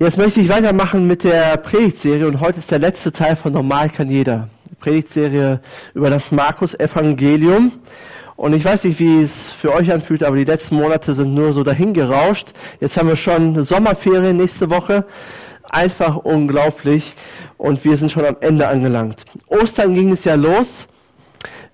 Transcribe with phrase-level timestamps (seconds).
[0.00, 3.88] Jetzt möchte ich weitermachen mit der Predigtserie und heute ist der letzte Teil von Normal
[3.90, 4.48] kann jeder.
[4.80, 5.60] Predigtserie
[5.94, 7.70] über das Markus-Evangelium.
[8.34, 11.52] Und ich weiß nicht, wie es für euch anfühlt, aber die letzten Monate sind nur
[11.52, 12.48] so dahingerauscht.
[12.80, 15.04] Jetzt haben wir schon Sommerferien nächste Woche.
[15.70, 17.14] Einfach unglaublich.
[17.56, 19.24] Und wir sind schon am Ende angelangt.
[19.46, 20.88] Ostern ging es ja los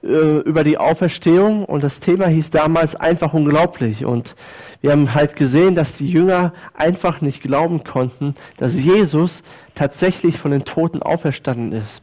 [0.02, 4.04] über die Auferstehung und das Thema hieß damals einfach unglaublich.
[4.04, 4.34] Und
[4.80, 9.42] wir haben halt gesehen, dass die Jünger einfach nicht glauben konnten, dass Jesus
[9.74, 12.02] tatsächlich von den Toten auferstanden ist.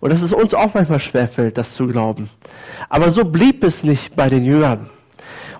[0.00, 2.28] Und dass es uns auch manchmal schwerfällt, das zu glauben.
[2.88, 4.90] Aber so blieb es nicht bei den Jüngern.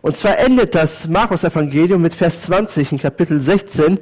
[0.03, 4.01] Und zwar endet das Markus-Evangelium mit Vers 20 in Kapitel 16.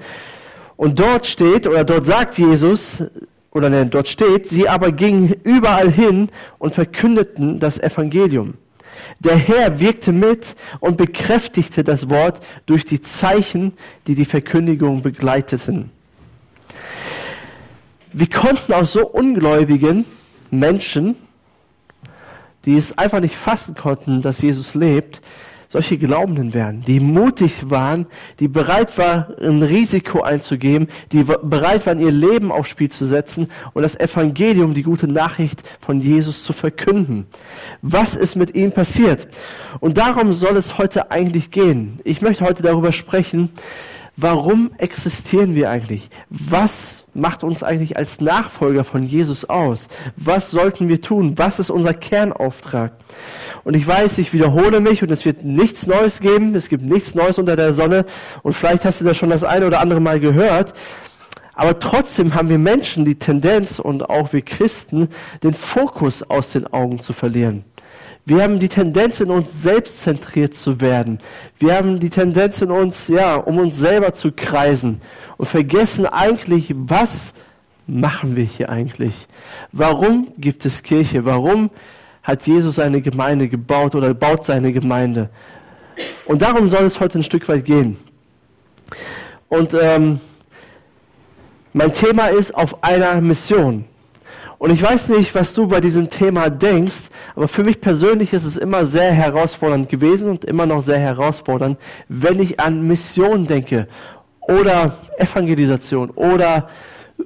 [0.77, 3.05] Und dort steht, oder dort sagt Jesus,
[3.53, 6.29] oder ne, dort steht, sie aber gingen überall hin
[6.59, 8.55] und verkündeten das Evangelium.
[9.19, 13.73] Der Herr wirkte mit und bekräftigte das Wort durch die Zeichen,
[14.07, 15.91] die die Verkündigung begleiteten.
[18.13, 20.05] Wir konnten aus so ungläubigen
[20.51, 21.17] Menschen,
[22.65, 25.21] die es einfach nicht fassen konnten, dass Jesus lebt,
[25.71, 28.07] solche Glaubenden werden, die mutig waren,
[28.41, 33.49] die bereit waren, ein Risiko einzugeben, die bereit waren, ihr Leben aufs Spiel zu setzen
[33.73, 37.27] und das Evangelium, die gute Nachricht von Jesus zu verkünden.
[37.83, 39.29] Was ist mit ihnen passiert?
[39.79, 42.01] Und darum soll es heute eigentlich gehen.
[42.03, 43.51] Ich möchte heute darüber sprechen,
[44.17, 46.11] warum existieren wir eigentlich?
[46.31, 49.89] Was macht uns eigentlich als Nachfolger von Jesus aus?
[50.17, 51.37] Was sollten wir tun?
[51.37, 52.93] Was ist unser Kernauftrag?
[53.65, 56.55] Und ich weiß, ich wiederhole mich und es wird nichts Neues geben.
[56.55, 58.07] Es gibt nichts Neues unter der Sonne.
[58.43, 60.75] Und vielleicht hast du das schon das eine oder andere Mal gehört.
[61.55, 65.09] Aber trotzdem haben wir Menschen die Tendenz und auch wir Christen
[65.43, 67.65] den Fokus aus den Augen zu verlieren.
[68.27, 71.19] Wir haben die Tendenz in uns selbst zentriert zu werden.
[71.59, 75.01] Wir haben die Tendenz in uns, ja, um uns selber zu kreisen
[75.37, 77.33] und vergessen eigentlich, was
[77.87, 79.27] machen wir hier eigentlich?
[79.73, 81.25] Warum gibt es Kirche?
[81.25, 81.71] Warum
[82.23, 85.31] hat Jesus eine Gemeinde gebaut oder baut seine Gemeinde?
[86.27, 87.97] Und darum soll es heute ein Stück weit gehen.
[89.49, 90.21] Und ähm,
[91.73, 93.85] mein Thema ist auf einer Mission.
[94.61, 97.05] Und ich weiß nicht, was du bei diesem Thema denkst,
[97.35, 101.79] aber für mich persönlich ist es immer sehr herausfordernd gewesen und immer noch sehr herausfordernd,
[102.09, 103.89] wenn ich an Mission denke
[104.43, 106.69] oder Evangelisation oder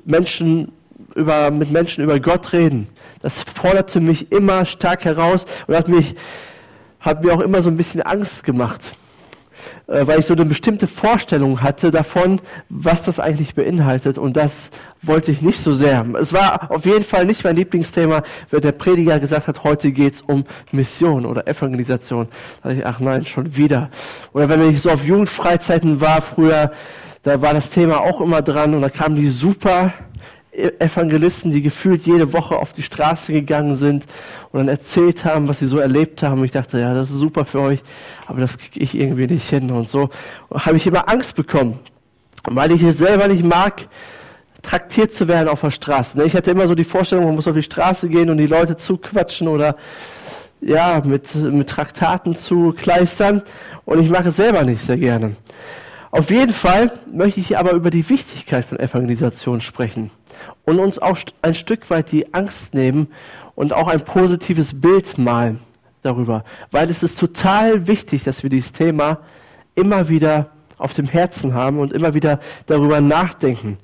[0.04, 0.70] Menschen
[1.16, 2.86] über, mit Menschen über Gott reden.
[3.20, 6.14] Das forderte mich immer stark heraus und hat mich,
[7.00, 8.80] hat mir auch immer so ein bisschen Angst gemacht.
[9.86, 14.18] Äh, weil ich so eine bestimmte Vorstellung hatte davon, was das eigentlich beinhaltet.
[14.18, 14.70] Und das
[15.02, 16.04] wollte ich nicht so sehr.
[16.18, 20.22] Es war auf jeden Fall nicht mein Lieblingsthema, wenn der Prediger gesagt hat, heute geht's
[20.22, 22.28] um Mission oder Evangelisation.
[22.62, 23.90] Da dachte ich, ach nein, schon wieder.
[24.32, 26.72] Oder wenn ich so auf Jugendfreizeiten war früher,
[27.22, 29.92] da war das Thema auch immer dran und da kamen die super
[30.54, 34.04] Evangelisten, die gefühlt jede Woche auf die Straße gegangen sind
[34.52, 36.40] und dann erzählt haben, was sie so erlebt haben.
[36.40, 37.82] Und ich dachte, ja, das ist super für euch,
[38.26, 39.70] aber das kriege ich irgendwie nicht hin.
[39.70, 40.10] Und so
[40.52, 41.80] habe ich immer Angst bekommen,
[42.44, 43.88] weil ich es selber nicht mag,
[44.62, 46.16] traktiert zu werden auf der Straße.
[46.16, 48.46] Ne, ich hatte immer so die Vorstellung, man muss auf die Straße gehen und die
[48.46, 49.76] Leute zuquatschen oder
[50.60, 53.42] ja, mit, mit Traktaten zu kleistern.
[53.84, 55.36] Und ich mache es selber nicht sehr gerne.
[56.10, 60.12] Auf jeden Fall möchte ich aber über die Wichtigkeit von Evangelisation sprechen
[60.64, 63.08] und uns auch ein Stück weit die Angst nehmen
[63.54, 65.60] und auch ein positives Bild malen
[66.02, 66.44] darüber.
[66.70, 69.18] Weil es ist total wichtig, dass wir dieses Thema
[69.74, 73.78] immer wieder auf dem Herzen haben und immer wieder darüber nachdenken.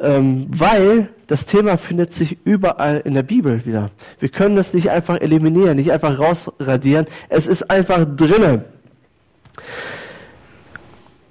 [0.00, 3.90] Ähm, weil das Thema findet sich überall in der Bibel wieder.
[4.20, 7.06] Wir können das nicht einfach eliminieren, nicht einfach rausradieren.
[7.28, 8.64] Es ist einfach drinnen.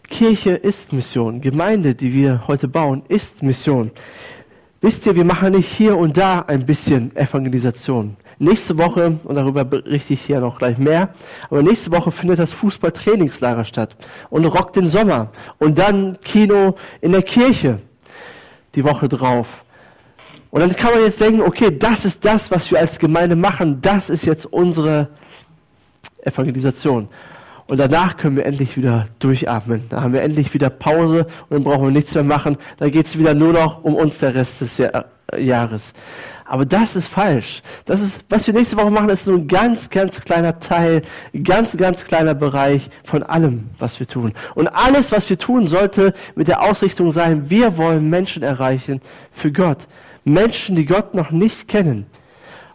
[0.10, 1.42] Kirche ist Mission.
[1.42, 3.92] Gemeinde, die wir heute bauen, ist Mission.
[4.80, 8.16] Wisst ihr, wir machen nicht hier und da ein bisschen Evangelisation.
[8.38, 11.10] Nächste Woche, und darüber berichte ich hier noch gleich mehr,
[11.50, 13.96] aber nächste Woche findet das Fußballtrainingslager statt
[14.30, 17.80] und Rock den Sommer und dann Kino in der Kirche
[18.76, 19.64] die Woche drauf.
[20.52, 23.82] Und dann kann man jetzt denken, okay, das ist das, was wir als Gemeinde machen,
[23.82, 25.08] das ist jetzt unsere
[26.22, 27.10] Evangelisation.
[27.68, 29.84] Und danach können wir endlich wieder durchatmen.
[29.90, 32.58] Da haben wir endlich wieder Pause und dann brauchen wir nichts mehr machen.
[32.78, 35.94] Da geht es wieder nur noch um uns der Rest des Jahr, äh, Jahres.
[36.46, 37.62] Aber das ist falsch.
[37.84, 41.02] Das ist, was wir nächste Woche machen, ist nur ein ganz, ganz kleiner Teil,
[41.44, 44.34] ganz, ganz kleiner Bereich von allem, was wir tun.
[44.56, 49.02] Und alles, was wir tun, sollte mit der Ausrichtung sein, wir wollen Menschen erreichen
[49.34, 49.88] für Gott.
[50.24, 52.06] Menschen, die Gott noch nicht kennen.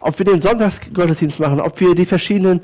[0.03, 2.59] Ob wir den Sonntagsgottesdienst machen, ob wir die verschiedenen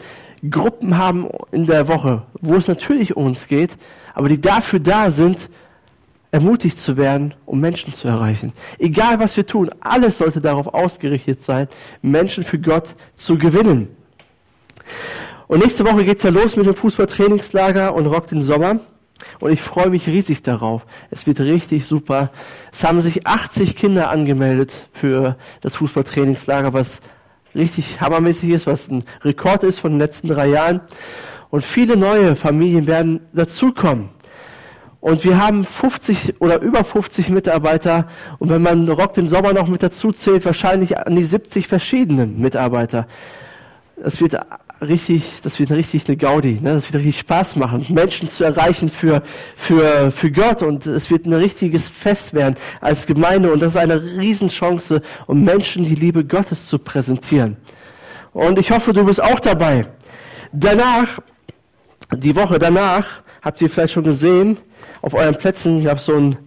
[0.49, 3.71] Gruppen haben in der Woche, wo es natürlich um uns geht,
[4.13, 5.49] aber die dafür da sind,
[6.31, 8.51] ermutigt zu werden, um Menschen zu erreichen.
[8.77, 11.69] Egal was wir tun, alles sollte darauf ausgerichtet sein,
[12.01, 13.87] Menschen für Gott zu gewinnen.
[15.47, 18.81] Und nächste Woche geht's ja los mit dem Fußballtrainingslager und Rock den Sommer.
[19.39, 20.85] Und ich freue mich riesig darauf.
[21.09, 22.31] Es wird richtig super.
[22.73, 27.01] Es haben sich 80 Kinder angemeldet für das Fußballtrainingslager, was
[27.59, 30.81] richtig hammermäßig ist, was ein Rekord ist von den letzten drei Jahren.
[31.51, 34.09] Und viele neue Familien werden dazukommen.
[35.01, 38.07] Und wir haben 50 oder über 50 Mitarbeiter.
[38.37, 42.39] Und wenn man Rock den Sommer noch mit dazu zählt, wahrscheinlich an die 70 verschiedenen
[42.39, 43.07] Mitarbeiter.
[43.95, 44.37] Das wird
[44.81, 46.73] richtig, das wird richtig eine Gaudi, ne?
[46.73, 49.21] das wird richtig Spaß machen, Menschen zu erreichen für,
[49.55, 53.77] für, für Gott und es wird ein richtiges Fest werden als Gemeinde und das ist
[53.77, 57.57] eine Riesenchance, um Menschen die Liebe Gottes zu präsentieren.
[58.31, 59.87] Und ich hoffe, du bist auch dabei.
[60.51, 61.19] Danach,
[62.15, 64.57] die Woche danach, habt ihr vielleicht schon gesehen,
[65.01, 66.37] auf euren Plätzen gab es so ein,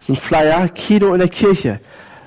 [0.00, 1.80] so ein Flyer, Kino in der Kirche.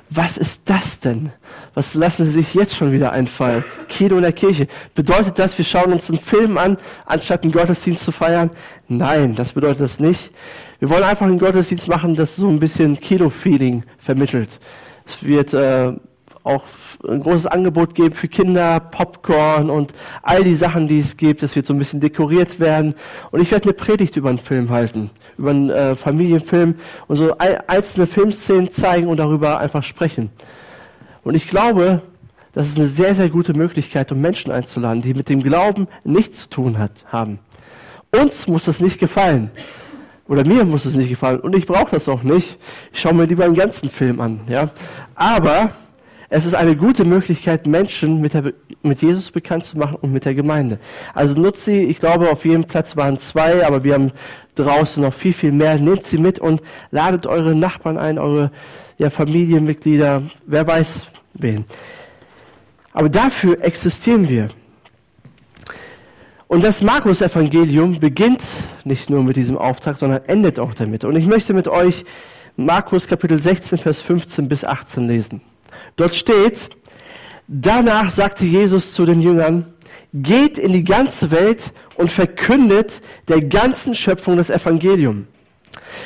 [0.09, 1.31] Was ist das denn?
[1.73, 3.63] Was lassen Sie sich jetzt schon wieder einfallen?
[3.87, 4.67] Kino in der Kirche.
[4.93, 8.49] Bedeutet das, wir schauen uns einen Film an, anstatt einen Gottesdienst zu feiern?
[8.89, 10.31] Nein, das bedeutet das nicht.
[10.79, 14.49] Wir wollen einfach einen Gottesdienst machen, das so ein bisschen Kino-Feeling vermittelt.
[15.05, 15.93] Es wird äh,
[16.43, 16.63] auch
[17.07, 21.41] ein großes Angebot geben für Kinder, Popcorn und all die Sachen, die es gibt.
[21.41, 22.95] Es wird so ein bisschen dekoriert werden.
[23.31, 26.75] Und ich werde eine Predigt über einen Film halten, über einen äh, Familienfilm
[27.07, 30.31] und so einzelne Filmszenen zeigen und darüber einfach sprechen.
[31.23, 32.01] Und ich glaube,
[32.53, 36.43] das ist eine sehr, sehr gute Möglichkeit, um Menschen einzuladen, die mit dem Glauben nichts
[36.43, 37.39] zu tun hat, haben.
[38.11, 39.51] Uns muss das nicht gefallen.
[40.27, 41.39] Oder mir muss es nicht gefallen.
[41.39, 42.57] Und ich brauche das auch nicht.
[42.93, 44.41] Ich schaue mir lieber einen ganzen Film an.
[44.47, 44.69] Ja?
[45.15, 45.71] Aber
[46.33, 50.23] es ist eine gute Möglichkeit, Menschen mit, der, mit Jesus bekannt zu machen und mit
[50.23, 50.79] der Gemeinde.
[51.13, 54.13] Also nutzt sie, ich glaube, auf jedem Platz waren zwei, aber wir haben
[54.55, 55.77] draußen noch viel, viel mehr.
[55.77, 58.49] Nehmt sie mit und ladet eure Nachbarn ein, eure
[58.97, 61.65] ja, Familienmitglieder, wer weiß wen.
[62.93, 64.47] Aber dafür existieren wir.
[66.47, 68.43] Und das Markus-Evangelium beginnt
[68.85, 71.03] nicht nur mit diesem Auftrag, sondern endet auch damit.
[71.03, 72.05] Und ich möchte mit euch
[72.55, 75.41] Markus Kapitel 16, Vers 15 bis 18 lesen.
[75.95, 76.69] Dort steht,
[77.47, 79.73] danach sagte Jesus zu den Jüngern,
[80.13, 85.27] geht in die ganze Welt und verkündet der ganzen Schöpfung das Evangelium.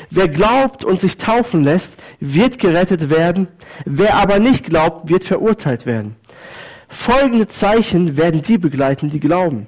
[0.10, 3.48] Wer glaubt und sich taufen lässt, wird gerettet werden.
[3.86, 6.16] Wer aber nicht glaubt, wird verurteilt werden.
[6.88, 9.68] Folgende Zeichen werden die begleiten, die glauben.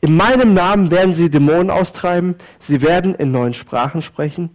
[0.00, 4.50] In meinem Namen werden sie Dämonen austreiben, sie werden in neuen Sprachen sprechen.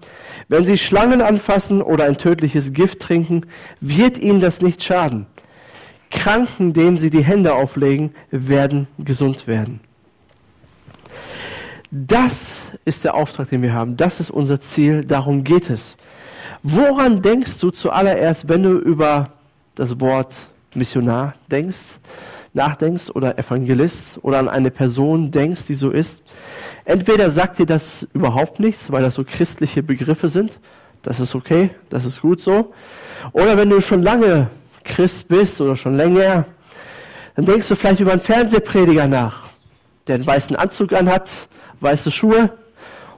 [0.48, 3.46] Wenn sie Schlangen anfassen oder ein tödliches Gift trinken,
[3.82, 5.26] wird ihnen das nicht schaden.
[6.12, 9.82] Kranken, denen sie die Hände auflegen, werden gesund werden.
[11.92, 13.98] Das ist der Auftrag, den wir haben.
[13.98, 15.06] Das ist unser Ziel.
[15.06, 15.96] Darum geht es.
[16.64, 19.34] Woran denkst du zuallererst, wenn du über
[19.76, 20.36] das Wort
[20.74, 22.00] Missionar denkst?
[22.54, 26.22] Nachdenkst oder Evangelist oder an eine Person denkst, die so ist,
[26.86, 30.60] entweder sagt dir das überhaupt nichts, weil das so christliche Begriffe sind,
[31.02, 32.74] das ist okay, das ist gut so,
[33.32, 34.50] oder wenn du schon lange
[34.84, 36.46] Christ bist oder schon länger,
[37.36, 39.44] dann denkst du vielleicht über einen Fernsehprediger nach,
[40.08, 41.30] der einen weißen Anzug anhat,
[41.80, 42.52] weiße Schuhe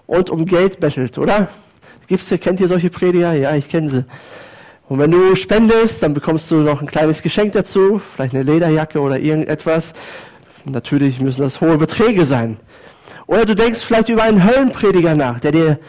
[0.07, 1.49] und um Geld bettelt, oder?
[2.07, 3.33] Gibt's, kennt ihr solche Prediger?
[3.33, 4.05] Ja, ich kenne sie.
[4.87, 8.99] Und wenn du spendest, dann bekommst du noch ein kleines Geschenk dazu, vielleicht eine Lederjacke
[8.99, 9.93] oder irgendetwas.
[10.63, 12.57] Natürlich müssen das hohe Beträge sein.
[13.27, 15.79] Oder du denkst vielleicht über einen Höllenprediger nach, der dir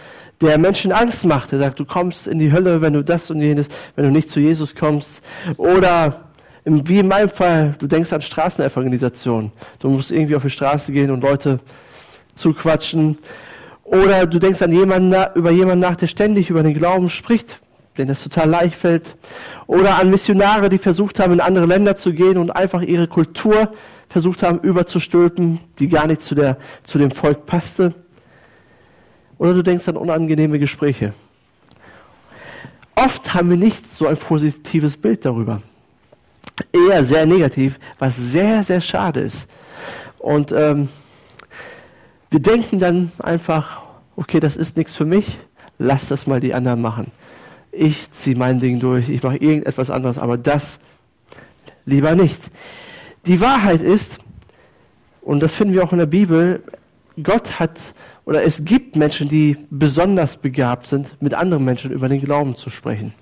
[0.41, 1.53] der Menschen Angst macht.
[1.53, 4.31] Der sagt, du kommst in die Hölle, wenn du das und jenes, wenn du nicht
[4.31, 5.23] zu Jesus kommst.
[5.57, 6.23] Oder
[6.65, 9.53] wie in meinem Fall, du denkst an Straßenevangelisation.
[9.79, 11.61] Du musst irgendwie auf die Straße gehen und Leute
[12.35, 13.19] zuquatschen.
[13.85, 17.61] Oder du denkst an jemanden, über jemanden nach, der ständig über den Glauben spricht,
[17.97, 19.17] denen es total leicht fällt.
[19.67, 23.73] Oder an Missionare, die versucht haben, in andere Länder zu gehen und einfach ihre Kultur
[24.09, 27.95] versucht haben überzustülpen, die gar nicht zu, der, zu dem Volk passte.
[29.39, 31.13] Oder du denkst an unangenehme Gespräche.
[32.95, 35.61] Oft haben wir nicht so ein positives Bild darüber.
[36.73, 39.47] Eher sehr negativ, was sehr, sehr schade ist.
[40.19, 40.89] Und ähm,
[42.31, 43.83] wir denken dann einfach,
[44.17, 45.39] okay, das ist nichts für mich,
[45.79, 47.13] lass das mal die anderen machen
[47.77, 50.79] ich ziehe mein Ding durch, ich mache irgendetwas anderes, aber das
[51.85, 52.51] lieber nicht.
[53.27, 54.19] Die Wahrheit ist,
[55.21, 56.63] und das finden wir auch in der Bibel,
[57.23, 57.79] Gott hat
[58.25, 62.71] oder es gibt Menschen, die besonders begabt sind, mit anderen Menschen über den Glauben zu
[62.71, 63.15] sprechen.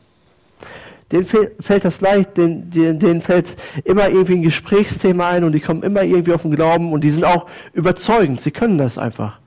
[1.12, 5.82] Denen fällt das leicht, denen, denen fällt immer irgendwie ein Gesprächsthema ein und die kommen
[5.82, 9.38] immer irgendwie auf den Glauben und die sind auch überzeugend, sie können das einfach.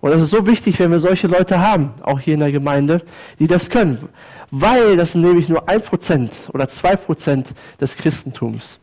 [0.00, 3.02] Und es ist so wichtig, wenn wir solche Leute haben, auch hier in der Gemeinde,
[3.38, 4.08] die das können.
[4.50, 8.78] Weil das nämlich nur ein Prozent oder zwei Prozent des Christentums,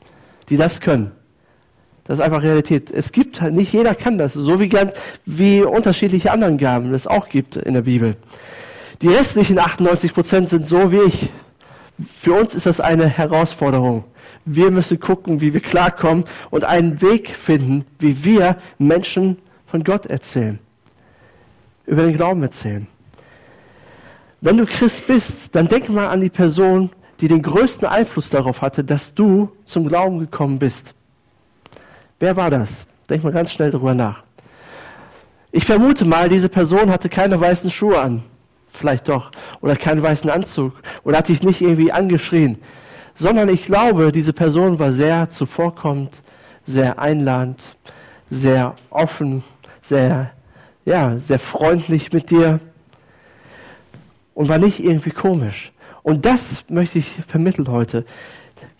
[0.49, 1.11] die das können.
[2.03, 2.91] Das ist einfach Realität.
[2.91, 4.93] Es gibt halt, nicht jeder kann das, so wie ganz,
[5.25, 8.17] wie unterschiedliche anderen Gaben es auch gibt in der Bibel.
[9.01, 11.29] Die restlichen 98 Prozent sind so wie ich.
[12.13, 14.03] Für uns ist das eine Herausforderung.
[14.45, 20.05] Wir müssen gucken, wie wir klarkommen und einen Weg finden, wie wir Menschen von Gott
[20.05, 20.59] erzählen.
[21.85, 22.87] Über den Glauben erzählen.
[24.45, 26.89] Wenn du Christ bist, dann denk mal an die Person,
[27.21, 30.93] die den größten Einfluss darauf hatte, dass du zum Glauben gekommen bist.
[32.19, 32.85] Wer war das?
[33.09, 34.23] Denk mal ganz schnell darüber nach.
[35.53, 38.23] Ich vermute mal, diese Person hatte keine weißen Schuhe an.
[38.67, 39.31] Vielleicht doch.
[39.61, 40.73] Oder keinen weißen Anzug.
[41.05, 42.57] Oder hat dich nicht irgendwie angeschrien.
[43.15, 46.21] Sondern ich glaube, diese Person war sehr zuvorkommend,
[46.65, 47.77] sehr einladend,
[48.29, 49.45] sehr offen,
[49.81, 50.31] sehr,
[50.83, 52.59] ja, sehr freundlich mit dir.
[54.33, 55.71] Und war nicht irgendwie komisch.
[56.01, 58.05] Und das möchte ich vermitteln heute.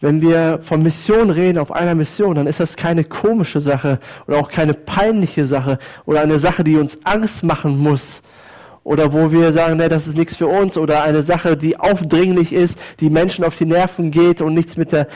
[0.02, 4.38] Wenn wir von Mission reden auf einer Mission, dann ist das keine komische Sache oder
[4.38, 8.22] auch keine peinliche Sache oder eine Sache, die uns Angst machen muss
[8.84, 12.52] oder wo wir sagen, nee, das ist nichts für uns oder eine Sache, die aufdringlich
[12.52, 15.08] ist, die Menschen auf die Nerven geht und nichts mit, der,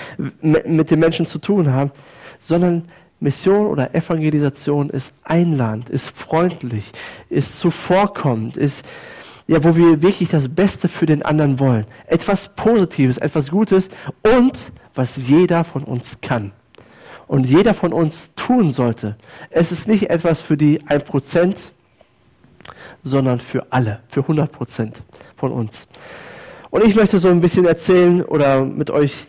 [0.42, 1.92] mit den Menschen zu tun haben,
[2.40, 2.86] sondern
[3.20, 6.92] Mission oder Evangelisation ist einladend, ist freundlich,
[7.30, 8.86] ist zuvorkommend, ist
[9.48, 11.86] ja, wo wir wirklich das Beste für den anderen wollen.
[12.06, 13.90] Etwas Positives, etwas Gutes
[14.22, 16.52] und was jeder von uns kann.
[17.28, 19.16] Und jeder von uns tun sollte.
[19.50, 21.56] Es ist nicht etwas für die 1%,
[23.04, 24.94] sondern für alle, für 100%
[25.36, 25.88] von uns.
[26.70, 29.28] Und ich möchte so ein bisschen erzählen oder mit euch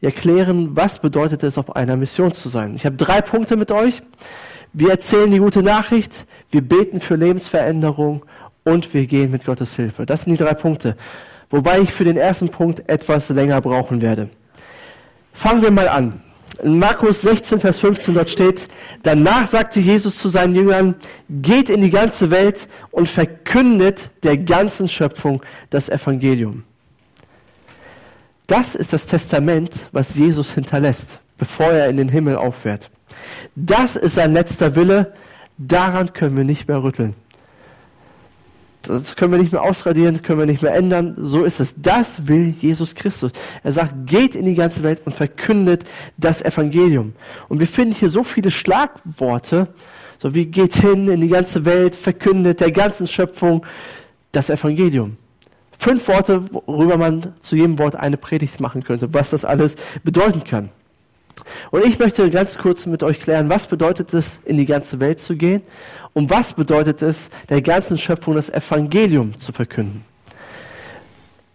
[0.00, 2.74] erklären, was bedeutet es, auf einer Mission zu sein.
[2.76, 4.02] Ich habe drei Punkte mit euch.
[4.72, 8.24] Wir erzählen die gute Nachricht, wir beten für Lebensveränderung
[8.64, 10.06] und wir gehen mit Gottes Hilfe.
[10.06, 10.96] Das sind die drei Punkte.
[11.50, 14.28] Wobei ich für den ersten Punkt etwas länger brauchen werde.
[15.32, 16.20] Fangen wir mal an.
[16.62, 18.68] In Markus 16, Vers 15 dort steht,
[19.02, 20.94] danach sagte Jesus zu seinen Jüngern,
[21.28, 26.62] geht in die ganze Welt und verkündet der ganzen Schöpfung das Evangelium.
[28.46, 32.90] Das ist das Testament, was Jesus hinterlässt, bevor er in den Himmel auffährt.
[33.56, 35.12] Das ist sein letzter Wille,
[35.58, 37.14] daran können wir nicht mehr rütteln.
[38.86, 41.14] Das können wir nicht mehr ausradieren, können wir nicht mehr ändern.
[41.18, 41.74] So ist es.
[41.76, 43.32] Das will Jesus Christus.
[43.62, 45.84] Er sagt, geht in die ganze Welt und verkündet
[46.16, 47.14] das Evangelium.
[47.48, 49.68] Und wir finden hier so viele Schlagworte,
[50.18, 53.64] so wie geht hin in die ganze Welt, verkündet der ganzen Schöpfung
[54.32, 55.16] das Evangelium.
[55.78, 60.44] Fünf Worte, worüber man zu jedem Wort eine Predigt machen könnte, was das alles bedeuten
[60.44, 60.70] kann.
[61.70, 65.20] Und ich möchte ganz kurz mit euch klären, was bedeutet es, in die ganze Welt
[65.20, 65.62] zu gehen
[66.14, 70.04] und was bedeutet es, der ganzen Schöpfung das Evangelium zu verkünden.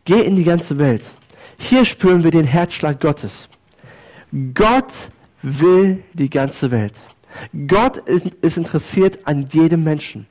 [0.06, 1.04] Geh in die ganze Welt.
[1.58, 3.50] Hier spüren wir den Herzschlag Gottes.
[4.54, 4.92] Gott
[5.42, 6.94] will die ganze Welt.
[7.68, 10.28] Gott ist interessiert an jedem Menschen.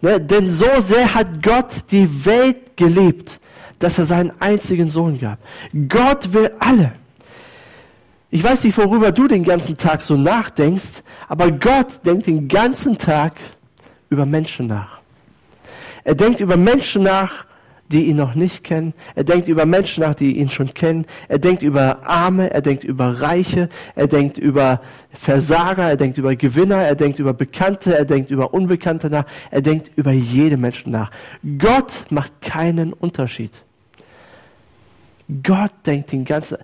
[0.00, 0.20] Ne?
[0.20, 3.40] Denn so sehr hat Gott die Welt geliebt,
[3.78, 5.38] dass er seinen einzigen Sohn gab.
[5.88, 6.92] Gott will alle.
[8.32, 12.96] Ich weiß nicht, worüber du den ganzen Tag so nachdenkst, aber Gott denkt den ganzen
[12.96, 13.34] Tag
[14.08, 15.00] über Menschen nach.
[16.04, 17.44] Er denkt über Menschen nach,
[17.90, 18.94] die ihn noch nicht kennen.
[19.16, 21.06] Er denkt über Menschen nach, die ihn schon kennen.
[21.26, 24.80] Er denkt über Arme, er denkt über Reiche, er denkt über
[25.12, 29.24] Versager, er denkt über Gewinner, er denkt über Bekannte, er denkt über Unbekannte nach.
[29.50, 31.10] Er denkt über jede Menschen nach.
[31.58, 33.52] Gott macht keinen Unterschied.
[35.42, 36.58] Gott denkt den ganzen,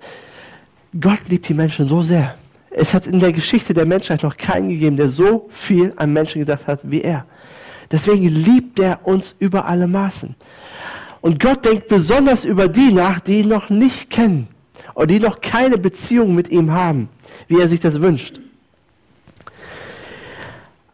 [1.01, 2.35] Gott liebt die Menschen so sehr.
[2.71, 6.41] Es hat in der Geschichte der Menschheit noch keinen gegeben, der so viel an Menschen
[6.41, 7.25] gedacht hat wie er.
[7.91, 10.35] Deswegen liebt er uns über alle Maßen.
[11.21, 14.49] Und Gott denkt besonders über die nach, die ihn noch nicht kennen
[14.95, 17.09] oder die noch keine Beziehung mit ihm haben,
[17.49, 18.41] wie er sich das wünscht.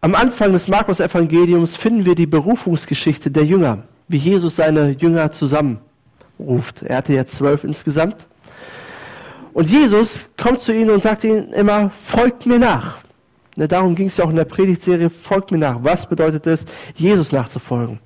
[0.00, 6.82] Am Anfang des Markus-Evangeliums finden wir die Berufungsgeschichte der Jünger, wie Jesus seine Jünger zusammenruft.
[6.82, 8.26] Er hatte ja zwölf insgesamt.
[9.52, 12.98] Und Jesus kommt zu ihnen und sagt ihnen immer, folgt mir nach.
[13.54, 15.76] Ne, darum ging es ja auch in der Predigtserie, folgt mir nach.
[15.82, 17.98] Was bedeutet es, Jesus nachzufolgen?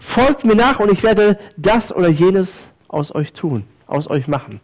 [0.00, 4.60] Folgt mir nach und ich werde das oder jenes aus euch tun, aus euch machen.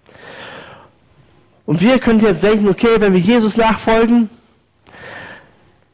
[1.65, 4.31] Und wir können jetzt denken, okay, wenn wir Jesus nachfolgen,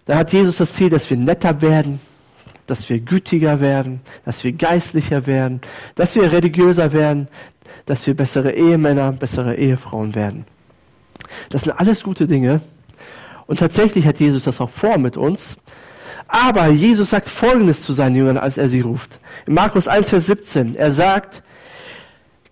[0.06, 2.00] dann hat Jesus das Ziel, dass wir netter werden,
[2.66, 5.60] dass wir gütiger werden, dass wir geistlicher werden,
[5.94, 7.28] dass wir religiöser werden,
[7.86, 10.44] dass wir bessere Ehemänner, bessere Ehefrauen werden.
[11.50, 12.60] Das sind alles gute Dinge.
[13.46, 15.56] Und tatsächlich hat Jesus das auch vor mit uns.
[16.28, 19.18] Aber Jesus sagt Folgendes zu seinen Jüngern, als er sie ruft.
[19.46, 20.76] In Markus 1, Vers 17.
[20.76, 21.42] Er sagt,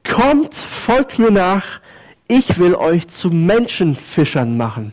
[0.08, 1.80] kommt, folgt mir nach,
[2.28, 4.92] ich will euch zu Menschenfischern machen.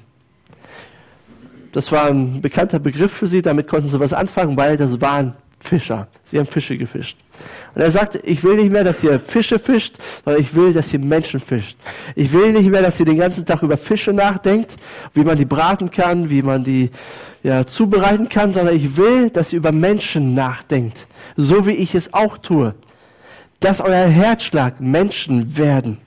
[1.71, 5.35] Das war ein bekannter Begriff für sie, damit konnten sie was anfangen, weil das waren
[5.67, 6.07] Fischer.
[6.23, 7.17] Sie haben Fische gefischt.
[7.75, 10.93] Und er sagt, ich will nicht mehr, dass ihr Fische fischt, sondern ich will, dass
[10.93, 11.77] ihr Menschen fischt.
[12.15, 14.77] Ich will nicht mehr, dass ihr den ganzen Tag über Fische nachdenkt,
[15.13, 16.89] wie man die braten kann, wie man die
[17.43, 22.13] ja, zubereiten kann, sondern ich will, dass ihr über Menschen nachdenkt, so wie ich es
[22.13, 22.73] auch tue.
[23.59, 25.97] Dass euer Herzschlag Menschen werden.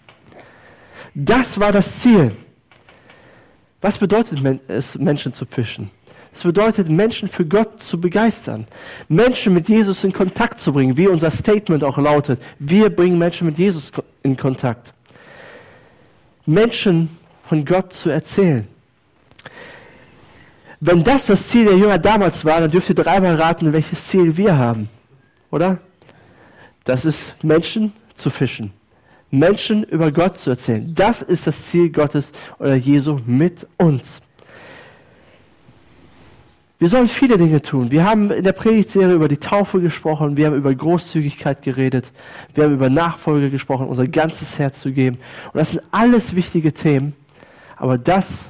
[1.14, 2.36] Das war das Ziel.
[3.80, 5.90] Was bedeutet es, Menschen zu fischen?
[6.32, 8.66] Es bedeutet, Menschen für Gott zu begeistern,
[9.08, 12.40] Menschen mit Jesus in Kontakt zu bringen, wie unser Statement auch lautet.
[12.58, 13.90] Wir bringen Menschen mit Jesus
[14.22, 14.92] in Kontakt.
[16.46, 17.16] Menschen
[17.48, 18.66] von Gott zu erzählen.
[20.78, 24.36] Wenn das das Ziel der Jünger damals war, dann dürft ihr dreimal raten, welches Ziel
[24.36, 24.88] wir haben.
[25.50, 25.78] Oder?
[26.84, 28.72] Das ist Menschen zu fischen.
[29.30, 30.92] Menschen über Gott zu erzählen.
[30.94, 34.20] Das ist das Ziel Gottes oder Jesu mit uns.
[36.80, 37.90] Wir sollen viele Dinge tun.
[37.90, 42.10] Wir haben in der Predigtserie über die Taufe gesprochen, wir haben über Großzügigkeit geredet,
[42.54, 45.18] wir haben über Nachfolge gesprochen, unser ganzes Herz zu geben.
[45.52, 47.14] Und das sind alles wichtige Themen,
[47.76, 48.46] aber das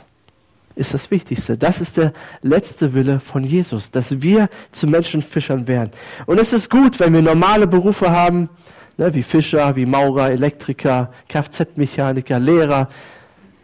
[0.77, 1.59] ist das Wichtigste.
[1.59, 5.91] Das ist der letzte Wille von Jesus, dass wir zu Menschenfischern werden.
[6.27, 8.49] Und es ist gut, wenn wir normale Berufe haben,
[8.97, 12.91] ne, wie Fischer, wie Maurer, Elektriker, Kfz-Mechaniker, Lehrer,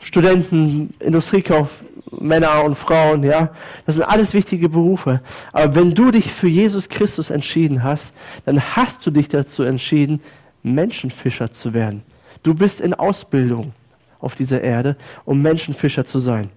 [0.00, 1.68] Studenten, Industriekauf,
[2.10, 3.50] Männer und Frauen, ja.
[3.84, 5.20] Das sind alles wichtige Berufe.
[5.52, 10.20] Aber wenn du dich für Jesus Christus entschieden hast, dann hast du dich dazu entschieden,
[10.62, 12.02] Menschenfischer zu werden.
[12.42, 13.72] Du bist in Ausbildung
[14.20, 16.50] auf dieser Erde, um Menschenfischer zu sein.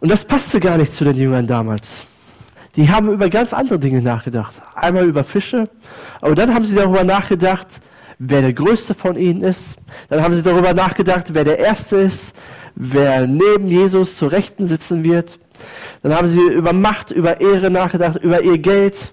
[0.00, 2.04] Und das passte gar nicht zu den Jüngern damals.
[2.76, 4.54] Die haben über ganz andere Dinge nachgedacht.
[4.74, 5.68] Einmal über Fische,
[6.20, 7.80] aber dann haben sie darüber nachgedacht,
[8.18, 9.76] wer der Größte von ihnen ist.
[10.08, 12.34] Dann haben sie darüber nachgedacht, wer der Erste ist
[12.74, 15.38] wer neben Jesus zur Rechten sitzen wird.
[16.02, 19.12] Dann haben sie über Macht, über Ehre nachgedacht, über ihr Geld.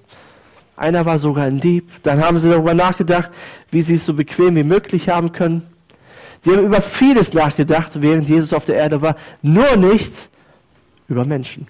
[0.76, 1.90] Einer war sogar ein Dieb.
[2.04, 3.32] Dann haben sie darüber nachgedacht,
[3.70, 5.68] wie sie es so bequem wie möglich haben können.
[6.42, 10.12] Sie haben über vieles nachgedacht, während Jesus auf der Erde war, nur nicht
[11.08, 11.68] über Menschen.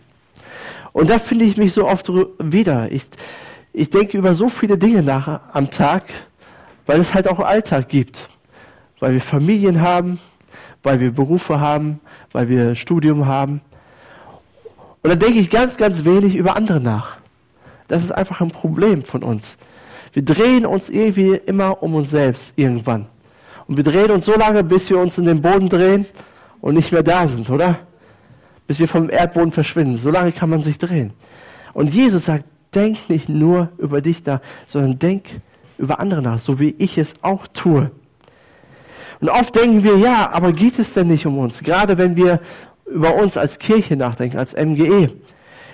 [0.94, 2.90] Und da finde ich mich so oft wieder.
[2.92, 3.04] Ich,
[3.74, 6.04] ich denke über so viele Dinge nach am Tag,
[6.86, 8.30] weil es halt auch Alltag gibt.
[9.00, 10.20] Weil wir Familien haben,
[10.84, 12.00] weil wir Berufe haben,
[12.32, 13.62] weil wir Studium haben.
[15.04, 17.18] Und dann denke ich ganz, ganz wenig über andere nach.
[17.88, 19.58] Das ist einfach ein Problem von uns.
[20.14, 23.08] Wir drehen uns irgendwie immer um uns selbst irgendwann.
[23.68, 26.06] Und wir drehen uns so lange, bis wir uns in den Boden drehen
[26.60, 27.80] und nicht mehr da sind, oder?
[28.68, 29.98] Bis wir vom Erdboden verschwinden.
[29.98, 31.14] So lange kann man sich drehen.
[31.74, 35.42] Und Jesus sagt, denk nicht nur über dich da, sondern denk
[35.82, 37.92] über andere nach, so wie ich es auch tue.
[39.20, 41.62] Und oft denken wir, ja, aber geht es denn nicht um uns?
[41.62, 42.40] Gerade wenn wir
[42.86, 45.12] über uns als Kirche nachdenken, als MGE.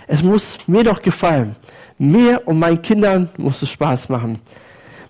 [0.07, 1.55] Es muss mir doch gefallen.
[1.97, 4.39] Mir und meinen Kindern muss es Spaß machen.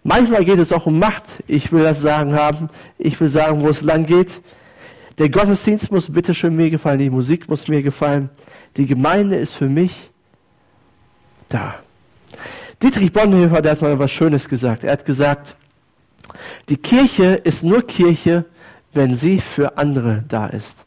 [0.03, 1.23] Manchmal geht es auch um Macht.
[1.47, 2.69] Ich will das Sagen haben.
[2.97, 4.41] Ich will sagen, wo es lang geht.
[5.17, 6.99] Der Gottesdienst muss bitteschön mir gefallen.
[6.99, 8.29] Die Musik muss mir gefallen.
[8.77, 10.11] Die Gemeinde ist für mich
[11.49, 11.75] da.
[12.81, 14.83] Dietrich Bonhoeffer, der hat mal was Schönes gesagt.
[14.83, 15.55] Er hat gesagt,
[16.69, 18.45] die Kirche ist nur Kirche,
[18.93, 20.85] wenn sie für andere da ist.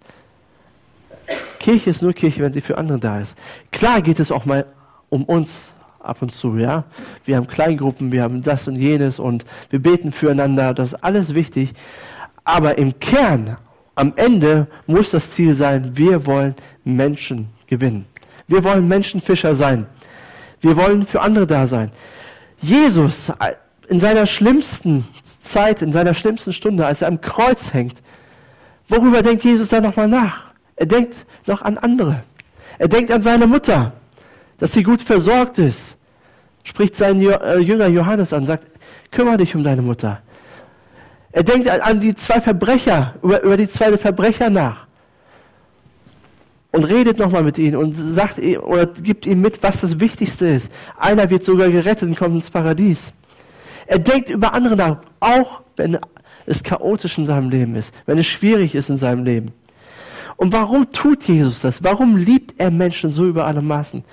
[1.58, 3.36] Kirche ist nur Kirche, wenn sie für andere da ist.
[3.72, 4.66] Klar geht es auch mal
[5.08, 6.84] um uns ab und zu, ja.
[7.24, 11.34] Wir haben Kleingruppen, wir haben das und jenes und wir beten füreinander, das ist alles
[11.34, 11.74] wichtig.
[12.44, 13.56] Aber im Kern,
[13.94, 18.06] am Ende muss das Ziel sein, wir wollen Menschen gewinnen.
[18.48, 19.86] Wir wollen Menschenfischer sein.
[20.60, 21.90] Wir wollen für andere da sein.
[22.60, 23.32] Jesus
[23.88, 25.08] in seiner schlimmsten
[25.40, 27.96] Zeit, in seiner schlimmsten Stunde, als er am Kreuz hängt,
[28.88, 30.44] worüber denkt Jesus da nochmal nach?
[30.76, 31.14] Er denkt
[31.46, 32.22] noch an andere.
[32.78, 33.92] Er denkt an seine Mutter,
[34.58, 35.96] dass sie gut versorgt ist.
[36.62, 38.66] Spricht seinen äh, Jünger Johannes an, sagt,
[39.10, 40.20] kümmere dich um deine Mutter.
[41.32, 44.86] Er denkt an die zwei Verbrecher, über, über die zwei Verbrecher nach.
[46.72, 50.70] Und redet nochmal mit ihnen und sagt oder gibt ihnen mit, was das Wichtigste ist.
[50.98, 53.12] Einer wird sogar gerettet und kommt ins Paradies.
[53.86, 55.98] Er denkt über andere nach, auch wenn
[56.46, 59.52] es chaotisch in seinem Leben ist, wenn es schwierig ist in seinem Leben.
[60.36, 61.82] Und warum tut Jesus das?
[61.84, 64.04] Warum liebt er Menschen so über alle Maßen?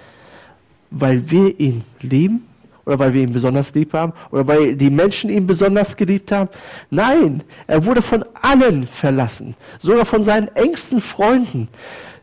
[0.90, 2.46] Weil wir ihn lieben
[2.86, 6.50] oder weil wir ihn besonders lieb haben oder weil die Menschen ihn besonders geliebt haben?
[6.90, 11.70] Nein, er wurde von allen verlassen, sogar von seinen engsten Freunden.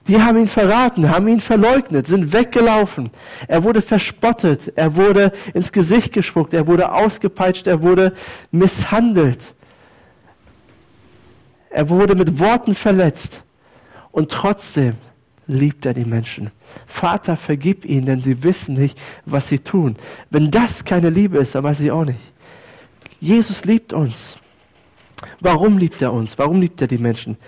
[0.06, 3.10] Die haben ihn verraten, haben ihn verleugnet, sind weggelaufen.
[3.48, 8.12] Er wurde verspottet, er wurde ins Gesicht gespuckt, er wurde ausgepeitscht, er wurde
[8.50, 9.40] misshandelt.
[11.70, 13.42] Er wurde mit Worten verletzt.
[14.12, 14.94] Und trotzdem
[15.46, 16.50] liebt er die Menschen.
[16.86, 19.96] Vater, vergib ihnen, denn sie wissen nicht, was sie tun.
[20.30, 22.20] Wenn das keine Liebe ist, dann weiß ich auch nicht.
[23.20, 24.38] Jesus liebt uns.
[25.40, 26.38] Warum liebt er uns?
[26.38, 27.38] Warum liebt er die Menschen?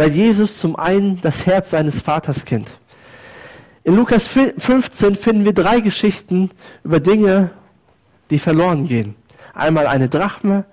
[0.00, 2.70] Weil Jesus zum einen das Herz seines Vaters kennt.
[3.84, 6.48] In Lukas 15 finden wir drei Geschichten
[6.82, 7.50] über Dinge,
[8.30, 9.14] die verloren gehen.
[9.52, 10.64] Einmal eine Drachme,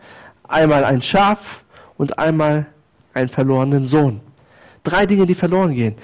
[0.47, 1.65] einmal ein Schaf
[1.97, 2.67] und einmal
[3.13, 4.21] einen verlorenen Sohn.
[4.85, 5.95] Drei Dinge, die verloren gehen.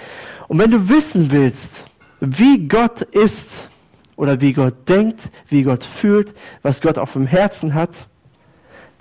[0.50, 1.72] Und wenn du wissen willst,
[2.20, 3.70] wie Gott ist
[4.18, 8.06] oder wie Gott denkt, wie Gott fühlt, was Gott auf dem Herzen hat,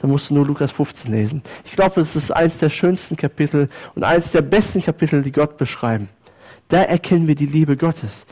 [0.02, 1.42] dann musst du nur Lukas 15 lesen.
[1.64, 5.56] Ich glaube, es ist eines der schönsten Kapitel und eines der besten Kapitel, die Gott
[5.56, 6.08] beschreiben.
[6.68, 8.26] Da erkennen wir die Liebe Gottes.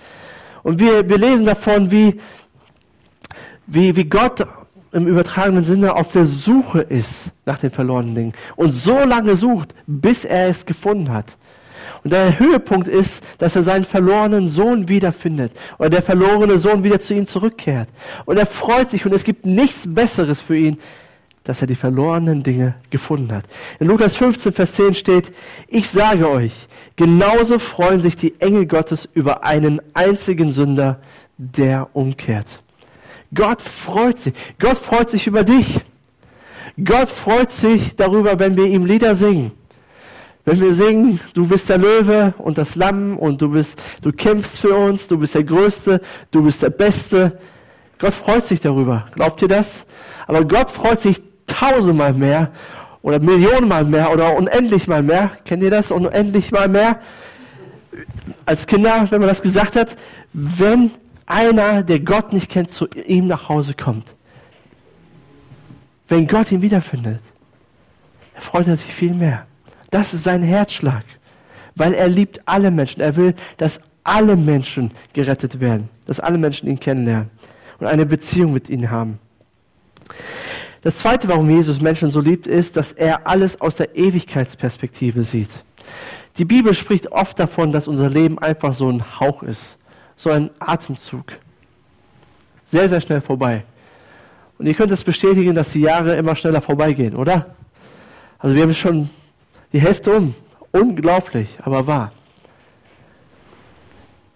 [0.65, 2.21] Und wir, wir lesen davon, wie,
[3.69, 4.45] wie, wie Gott
[4.91, 9.73] im übertragenen Sinne auf der Suche ist nach den verlorenen Dingen und so lange sucht,
[9.87, 11.37] bis er es gefunden hat.
[12.03, 16.99] Und der Höhepunkt ist, dass er seinen verlorenen Sohn wiederfindet oder der verlorene Sohn wieder
[16.99, 17.89] zu ihm zurückkehrt.
[18.25, 20.79] Und er freut sich und es gibt nichts Besseres für ihn,
[21.45, 23.45] dass er die verlorenen Dinge gefunden hat.
[23.79, 25.33] In Lukas 15, Vers 10 steht,
[25.69, 31.01] ich sage euch, genauso freuen sich die Engel Gottes über einen einzigen Sünder,
[31.39, 32.63] der umkehrt.
[33.35, 34.35] Gott freut sich.
[34.59, 35.81] Gott freut sich über dich.
[36.83, 39.53] Gott freut sich darüber, wenn wir ihm Lieder singen.
[40.45, 44.59] Wenn wir singen, du bist der Löwe und das Lamm und du bist, du kämpfst
[44.59, 46.01] für uns, du bist der Größte,
[46.31, 47.39] du bist der Beste.
[47.99, 49.07] Gott freut sich darüber.
[49.15, 49.85] Glaubt ihr das?
[50.27, 51.21] Aber Gott freut sich
[51.53, 52.51] tausendmal mehr
[53.03, 55.33] oder Millionenmal mehr oder unendlich mal mehr.
[55.45, 55.91] Kennt ihr das?
[55.91, 57.01] Unendlich mal mehr.
[58.47, 59.97] Als Kinder, wenn man das gesagt hat,
[60.33, 60.91] wenn
[61.27, 64.15] einer, der Gott nicht kennt, zu ihm nach Hause kommt.
[66.09, 67.21] Wenn Gott ihn wiederfindet,
[68.35, 69.47] freut er sich viel mehr.
[69.91, 71.05] Das ist sein Herzschlag,
[71.77, 73.01] weil er liebt alle Menschen.
[73.01, 77.31] Er will, dass alle Menschen gerettet werden, dass alle Menschen ihn kennenlernen
[77.79, 79.19] und eine Beziehung mit ihnen haben.
[80.83, 85.51] Das Zweite, warum Jesus Menschen so liebt, ist, dass er alles aus der Ewigkeitsperspektive sieht.
[86.39, 89.77] Die Bibel spricht oft davon, dass unser Leben einfach so ein Hauch ist,
[90.17, 91.27] so ein Atemzug.
[92.65, 93.65] Sehr, sehr schnell vorbei.
[94.59, 97.55] Und ihr könnt es bestätigen, dass die Jahre immer schneller vorbeigehen, oder?
[98.39, 99.11] Also wir haben schon
[99.73, 100.35] die Hälfte um.
[100.73, 102.13] Unglaublich, aber wahr.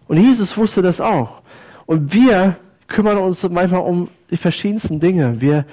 [0.08, 1.42] Und Jesus wusste das auch.
[1.86, 2.56] Und wir
[2.88, 5.40] kümmern uns manchmal um die verschiedensten Dinge.
[5.40, 5.64] Wir,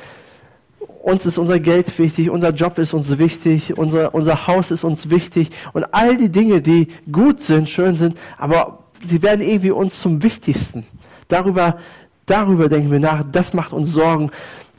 [1.02, 5.10] uns ist unser Geld wichtig, unser Job ist uns wichtig, unser, unser Haus ist uns
[5.10, 10.00] wichtig und all die Dinge, die gut sind, schön sind, aber sie werden irgendwie uns
[10.00, 10.86] zum Wichtigsten.
[11.28, 11.78] Darüber,
[12.26, 14.32] darüber denken wir nach, das macht uns Sorgen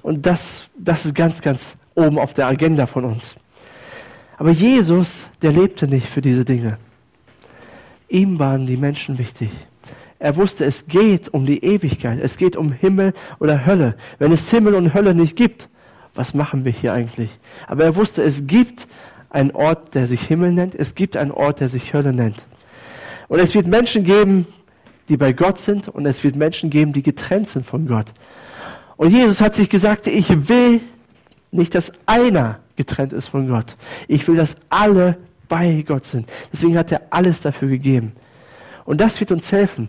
[0.03, 3.37] und das, das ist ganz, ganz oben auf der Agenda von uns.
[4.39, 6.79] Aber Jesus, der lebte nicht für diese Dinge.
[8.09, 9.51] Ihm waren die Menschen wichtig.
[10.19, 12.21] Er wusste, es geht um die Ewigkeit.
[12.23, 13.97] Es geht um Himmel oder Hölle.
[14.19, 15.69] Wenn es Himmel und Hölle nicht gibt,
[16.15, 17.39] was machen wir hier eigentlich?
[17.67, 18.87] Aber er wusste, es gibt
[19.31, 20.75] einen Ort, der sich Himmel nennt.
[20.75, 22.45] Es gibt einen Ort, der sich Hölle nennt.
[23.29, 24.47] Und es wird Menschen geben,
[25.09, 25.89] die bei Gott sind.
[25.89, 28.13] Und es wird Menschen geben, die getrennt sind von Gott.
[28.97, 30.81] Und Jesus hat sich gesagt, ich will
[31.51, 33.77] nicht, dass einer getrennt ist von Gott.
[34.07, 35.17] Ich will, dass alle
[35.49, 36.31] bei Gott sind.
[36.53, 38.13] Deswegen hat er alles dafür gegeben.
[38.85, 39.89] Und das wird uns helfen.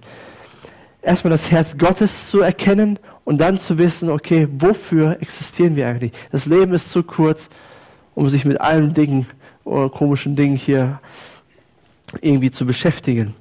[1.02, 6.12] Erstmal das Herz Gottes zu erkennen und dann zu wissen, okay, wofür existieren wir eigentlich?
[6.32, 7.50] Das Leben ist zu kurz,
[8.16, 9.28] um sich mit allen Dingen
[9.64, 11.00] oder komischen Dingen hier
[12.22, 13.34] irgendwie zu beschäftigen.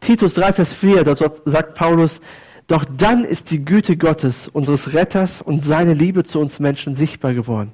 [0.00, 2.20] Titus 3, Vers 4, dort sagt Paulus,
[2.66, 7.34] doch dann ist die Güte Gottes, unseres Retters und seine Liebe zu uns Menschen sichtbar
[7.34, 7.72] geworden.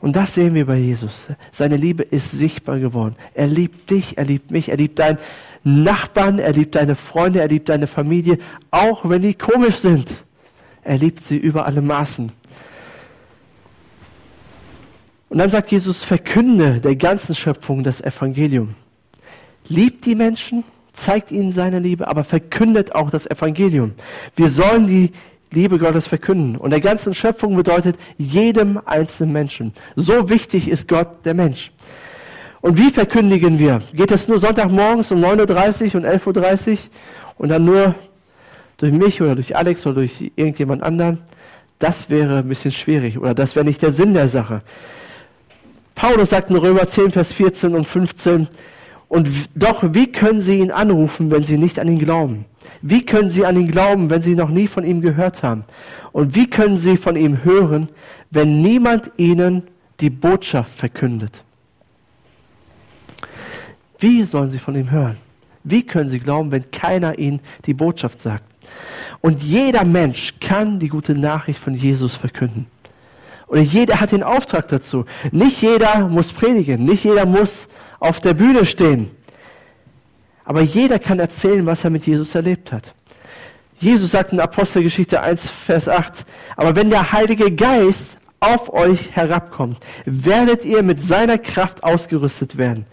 [0.00, 1.28] Und das sehen wir bei Jesus.
[1.52, 3.16] Seine Liebe ist sichtbar geworden.
[3.34, 5.18] Er liebt dich, er liebt mich, er liebt deinen
[5.64, 8.38] Nachbarn, er liebt deine Freunde, er liebt deine Familie,
[8.70, 10.10] auch wenn die komisch sind.
[10.86, 12.30] Er liebt sie über alle Maßen.
[15.28, 18.76] Und dann sagt Jesus, verkünde der ganzen Schöpfung das Evangelium.
[19.66, 23.94] Liebt die Menschen, zeigt ihnen seine Liebe, aber verkündet auch das Evangelium.
[24.36, 25.10] Wir sollen die
[25.50, 26.56] Liebe Gottes verkünden.
[26.56, 29.74] Und der ganzen Schöpfung bedeutet jedem einzelnen Menschen.
[29.96, 31.72] So wichtig ist Gott, der Mensch.
[32.60, 33.82] Und wie verkündigen wir?
[33.92, 36.78] Geht es nur Sonntagmorgens um 9.30 Uhr und 11.30 Uhr
[37.38, 37.96] und dann nur
[38.78, 41.18] durch mich oder durch Alex oder durch irgendjemand anderen?
[41.78, 44.62] Das wäre ein bisschen schwierig oder das wäre nicht der Sinn der Sache.
[45.94, 48.48] Paulus sagt in Römer 10, Vers 14 und 15,
[49.08, 52.44] Und doch, wie können sie ihn anrufen, wenn sie nicht an ihn glauben?
[52.82, 55.64] Wie können sie an ihn glauben, wenn sie noch nie von ihm gehört haben?
[56.12, 57.88] Und wie können sie von ihm hören,
[58.30, 59.62] wenn niemand ihnen
[60.00, 61.42] die Botschaft verkündet?
[63.98, 65.16] Wie sollen sie von ihm hören?
[65.64, 68.44] Wie können sie glauben, wenn keiner ihnen die Botschaft sagt?
[69.20, 72.66] Und jeder Mensch kann die gute Nachricht von Jesus verkünden.
[73.46, 75.04] Und jeder hat den Auftrag dazu.
[75.30, 77.68] Nicht jeder muss predigen, nicht jeder muss
[78.00, 79.10] auf der Bühne stehen.
[80.44, 82.94] Aber jeder kann erzählen, was er mit Jesus erlebt hat.
[83.78, 86.24] Jesus sagt in Apostelgeschichte 1, Vers 8,
[86.56, 92.86] aber wenn der Heilige Geist auf euch herabkommt, werdet ihr mit seiner Kraft ausgerüstet werden.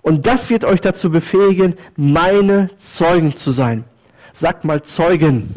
[0.00, 3.84] Und das wird euch dazu befähigen, meine Zeugen zu sein.
[4.32, 5.54] Sagt mal Zeugen.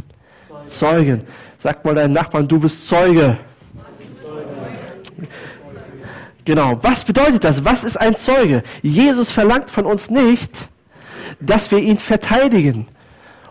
[0.47, 0.67] Zeugen.
[0.67, 1.27] Zeugen.
[1.57, 3.37] Sagt mal deinem Nachbarn, du bist Zeuge.
[6.45, 6.77] Genau.
[6.81, 7.65] Was bedeutet das?
[7.65, 8.63] Was ist ein Zeuge?
[8.81, 10.51] Jesus verlangt von uns nicht,
[11.39, 12.87] dass wir ihn verteidigen.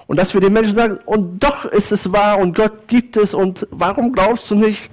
[0.06, 3.34] Und dass wir den Menschen sagen, und doch ist es wahr und Gott gibt es
[3.34, 4.90] und warum glaubst du nicht?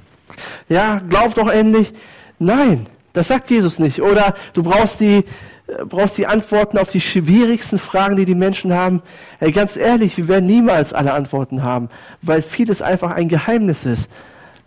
[0.70, 1.94] Ja, glaub doch endlich.
[2.40, 4.02] Nein, das sagt Jesus nicht.
[4.02, 5.26] Oder du brauchst die,
[5.88, 9.02] brauchst die Antworten auf die schwierigsten Fragen, die die Menschen haben.
[9.40, 11.90] Hey, ganz ehrlich, wir werden niemals alle Antworten haben,
[12.22, 14.10] weil vieles einfach ein Geheimnis ist.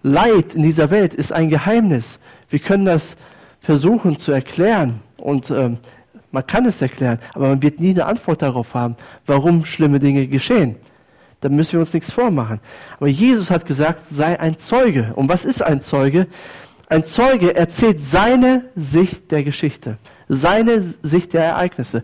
[0.02, 2.18] Leid in dieser Welt ist ein Geheimnis.
[2.50, 3.16] Wir können das
[3.60, 5.78] versuchen zu erklären und ähm,
[6.30, 10.26] man kann es erklären, aber man wird nie eine Antwort darauf haben, warum schlimme Dinge
[10.26, 10.76] geschehen.
[11.40, 12.58] Da müssen wir uns nichts vormachen.
[12.96, 15.12] Aber Jesus hat gesagt, sei ein Zeuge.
[15.14, 16.26] Und was ist ein Zeuge?
[16.88, 22.02] Ein Zeuge erzählt seine Sicht der Geschichte, seine Sicht der Ereignisse.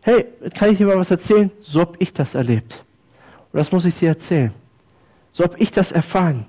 [0.00, 1.50] Hey, kann ich dir mal was erzählen?
[1.60, 2.84] So habe ich das erlebt.
[3.52, 4.52] Und das muss ich dir erzählen.
[5.30, 6.46] So habe ich das erfahren.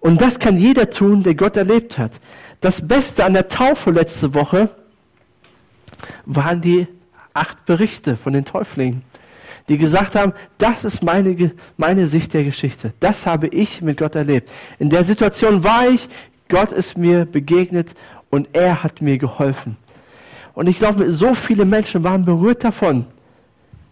[0.00, 2.12] Und das kann jeder tun, der Gott erlebt hat.
[2.60, 4.70] Das Beste an der Taufe letzte Woche
[6.26, 6.86] waren die
[7.32, 9.02] acht Berichte von den Täuflingen,
[9.68, 12.92] die gesagt haben, das ist meine, meine Sicht der Geschichte.
[13.00, 14.50] Das habe ich mit Gott erlebt.
[14.78, 16.08] In der Situation war ich,
[16.48, 17.94] Gott ist mir begegnet
[18.34, 19.76] und er hat mir geholfen.
[20.54, 23.06] Und ich glaube, so viele Menschen waren berührt davon.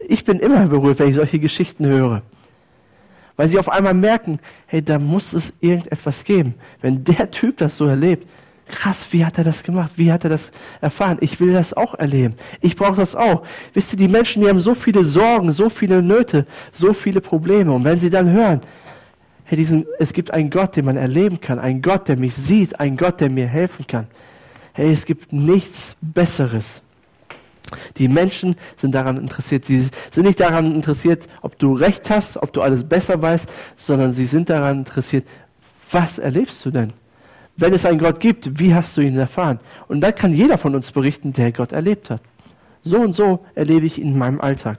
[0.00, 2.22] Ich bin immer berührt, wenn ich solche Geschichten höre.
[3.36, 6.54] Weil sie auf einmal merken, hey, da muss es irgendetwas geben.
[6.80, 8.28] Wenn der Typ das so erlebt,
[8.66, 9.92] krass, wie hat er das gemacht?
[9.96, 10.50] Wie hat er das
[10.80, 11.18] erfahren?
[11.20, 12.34] Ich will das auch erleben.
[12.60, 13.44] Ich brauche das auch.
[13.74, 17.72] Wisst ihr, die Menschen, die haben so viele Sorgen, so viele Nöte, so viele Probleme.
[17.72, 18.60] Und wenn sie dann hören,
[19.44, 22.80] hey, diesen, es gibt einen Gott, den man erleben kann, einen Gott, der mich sieht,
[22.80, 24.06] einen Gott, der mir helfen kann.
[24.74, 26.82] Hey, es gibt nichts Besseres.
[27.96, 29.64] Die Menschen sind daran interessiert.
[29.64, 34.12] Sie sind nicht daran interessiert, ob du recht hast, ob du alles besser weißt, sondern
[34.12, 35.26] sie sind daran interessiert,
[35.90, 36.92] was erlebst du denn?
[37.56, 39.60] Wenn es einen Gott gibt, wie hast du ihn erfahren?
[39.88, 42.22] Und da kann jeder von uns berichten, der Gott erlebt hat.
[42.82, 44.78] So und so erlebe ich ihn in meinem Alltag.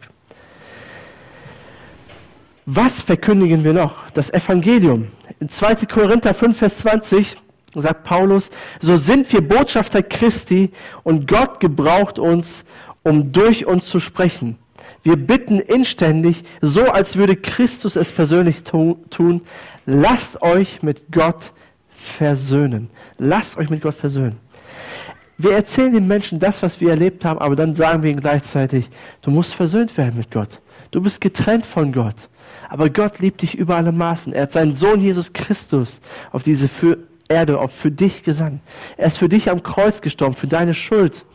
[2.65, 4.09] Was verkündigen wir noch?
[4.11, 5.09] Das Evangelium.
[5.39, 5.85] In 2.
[5.85, 7.37] Korinther 5, Vers 20
[7.81, 10.71] sagt Paulus, so sind wir Botschafter Christi
[11.03, 12.65] und Gott gebraucht uns,
[13.03, 14.57] um durch uns zu sprechen.
[15.01, 19.41] Wir bitten inständig, so als würde Christus es persönlich tun,
[19.85, 21.51] lasst euch mit Gott
[21.89, 22.89] versöhnen.
[23.17, 24.37] Lasst euch mit Gott versöhnen.
[25.37, 28.89] Wir erzählen den Menschen das, was wir erlebt haben, aber dann sagen wir ihnen gleichzeitig,
[29.21, 30.61] du musst versöhnt werden mit Gott.
[30.91, 32.29] Du bist getrennt von Gott.
[32.69, 34.33] Aber Gott liebt dich über alle Maßen.
[34.33, 36.67] Er hat seinen Sohn Jesus Christus auf diese
[37.33, 38.61] Erde auch für dich gesandt.
[38.97, 41.25] Er ist für dich am Kreuz gestorben, für deine Schuld.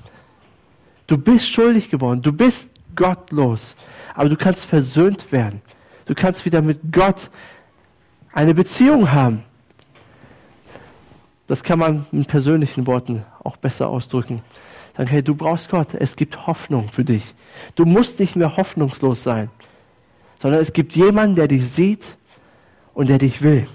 [1.07, 3.75] Du bist schuldig geworden, du bist gottlos,
[4.15, 5.63] aber du kannst versöhnt werden.
[6.07, 7.31] Du kannst wieder mit Gott
[8.33, 9.45] eine Beziehung haben.
[11.47, 14.43] Das kann man in persönlichen Worten auch besser ausdrücken.
[14.97, 17.35] Sagen, hey, du brauchst Gott, es gibt Hoffnung für dich.
[17.75, 19.51] Du musst nicht mehr hoffnungslos sein,
[20.41, 22.17] sondern es gibt jemanden, der dich sieht
[22.95, 23.67] und der dich will.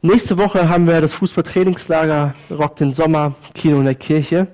[0.00, 4.46] Nächste Woche haben wir das Fußballtrainingslager Rock den Sommer, Kino in der Kirche.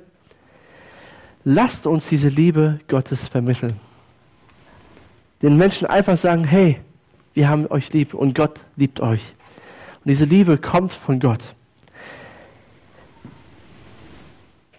[1.44, 3.78] Lasst uns diese Liebe Gottes vermitteln.
[5.42, 6.80] Den Menschen einfach sagen, hey,
[7.34, 9.34] wir haben euch lieb und Gott liebt euch.
[10.02, 11.42] Und diese Liebe kommt von Gott.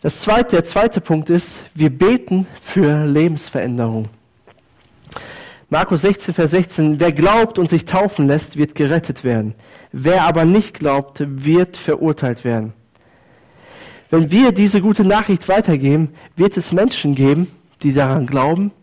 [0.02, 4.10] Das zweite, der zweite Punkt ist, wir beten für Lebensveränderung.
[5.70, 9.54] Markus 16, Vers 16, wer glaubt und sich taufen lässt, wird gerettet werden.
[9.98, 12.74] Wer aber nicht glaubt, wird verurteilt werden.
[14.10, 17.48] Wenn wir diese gute Nachricht weitergeben, wird es Menschen geben,
[17.82, 18.74] die daran glauben,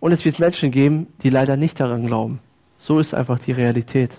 [0.00, 2.40] und es wird Menschen geben, die leider nicht daran glauben.
[2.76, 4.18] So ist einfach die Realität.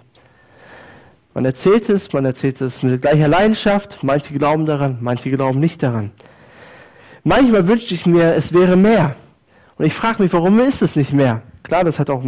[1.33, 5.83] Man erzählt es, man erzählt es mit gleicher Leidenschaft, manche glauben daran, manche glauben nicht
[5.83, 6.11] daran.
[7.25, 9.17] Manchmal wünschte ich mir, es wäre mehr.
[9.77, 11.41] Und ich frage mich, warum ist es nicht mehr?
[11.63, 12.23] Klar, das hat auch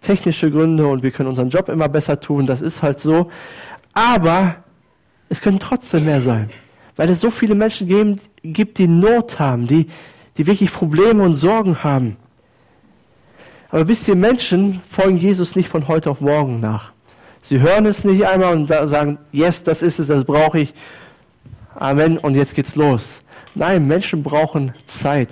[0.00, 3.30] technische Gründe und wir können unseren Job immer besser tun, das ist halt so.
[3.92, 4.56] Aber
[5.28, 6.50] es können trotzdem mehr sein,
[6.96, 9.86] weil es so viele Menschen geben, gibt, die Not haben, die,
[10.36, 12.16] die wirklich Probleme und Sorgen haben.
[13.70, 16.92] Aber wisst ihr, Menschen folgen Jesus nicht von heute auf morgen nach.
[17.40, 20.74] Sie hören es nicht einmal und sagen, yes, das ist es, das brauche ich.
[21.74, 23.20] Amen, und jetzt geht's los.
[23.54, 25.30] Nein, Menschen brauchen Zeit.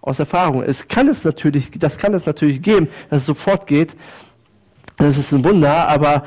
[0.00, 0.62] Aus Erfahrung.
[0.62, 3.94] Es kann es natürlich, das kann es natürlich geben, dass es sofort geht.
[4.96, 6.24] Das ist ein Wunder, aber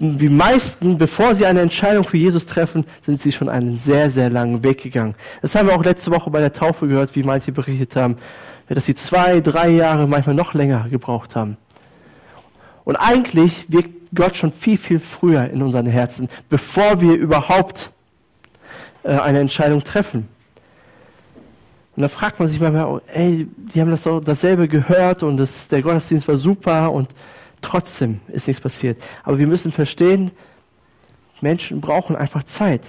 [0.00, 4.30] die meisten, bevor sie eine Entscheidung für Jesus treffen, sind sie schon einen sehr, sehr
[4.30, 5.14] langen Weg gegangen.
[5.42, 8.16] Das haben wir auch letzte Woche bei der Taufe gehört, wie manche berichtet haben,
[8.68, 11.56] dass sie zwei, drei Jahre, manchmal noch länger gebraucht haben.
[12.84, 17.90] Und eigentlich wirkt Gott schon viel, viel früher in unseren Herzen, bevor wir überhaupt
[19.02, 20.28] äh, eine Entscheidung treffen.
[21.98, 25.36] Und da fragt man sich manchmal, oh, ey, die haben das doch dasselbe gehört und
[25.36, 27.08] das, der Gottesdienst war super und
[27.60, 29.02] trotzdem ist nichts passiert.
[29.24, 30.30] Aber wir müssen verstehen,
[31.40, 32.82] Menschen brauchen einfach Zeit.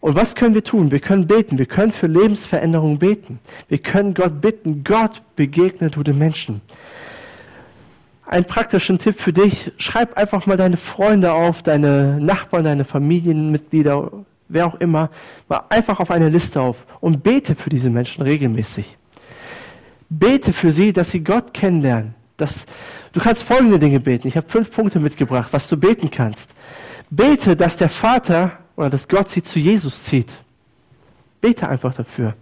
[0.00, 0.90] Und was können wir tun?
[0.90, 1.56] Wir können beten.
[1.56, 3.38] Wir können für Lebensveränderung beten.
[3.68, 4.82] Wir können Gott bitten.
[4.82, 6.62] Gott begegne du den Menschen.
[8.26, 9.70] Ein praktischen Tipp für dich.
[9.78, 14.10] Schreib einfach mal deine Freunde auf, deine Nachbarn, deine Familienmitglieder,
[14.50, 15.10] wer auch immer,
[15.48, 18.96] mal einfach auf eine Liste auf und bete für diese Menschen regelmäßig.
[20.10, 22.14] Bete für sie, dass sie Gott kennenlernen.
[22.36, 22.66] Dass,
[23.12, 24.26] du kannst folgende Dinge beten.
[24.26, 26.50] Ich habe fünf Punkte mitgebracht, was du beten kannst.
[27.10, 30.30] Bete, dass der Vater oder dass Gott sie zu Jesus zieht.
[31.40, 32.34] Bete einfach dafür.